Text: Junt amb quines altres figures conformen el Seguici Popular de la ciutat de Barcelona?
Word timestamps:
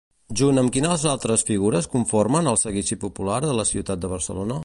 Junt 0.39 0.59
amb 0.61 0.71
quines 0.77 1.03
altres 1.11 1.43
figures 1.49 1.89
conformen 1.91 2.51
el 2.53 2.59
Seguici 2.63 2.99
Popular 3.05 3.39
de 3.47 3.53
la 3.61 3.67
ciutat 3.75 4.05
de 4.07 4.13
Barcelona? 4.15 4.59